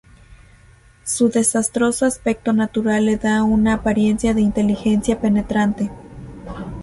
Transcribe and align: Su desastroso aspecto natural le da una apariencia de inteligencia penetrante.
Su 1.03 1.29
desastroso 1.29 2.07
aspecto 2.07 2.53
natural 2.53 3.05
le 3.05 3.17
da 3.17 3.43
una 3.43 3.73
apariencia 3.75 4.33
de 4.33 4.41
inteligencia 4.41 5.21
penetrante. 5.21 5.91